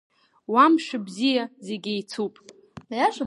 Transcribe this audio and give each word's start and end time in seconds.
Уа 0.51 0.65
мшыбзиа 0.73 1.43
зегь 1.65 1.87
еицуп. 1.93 2.33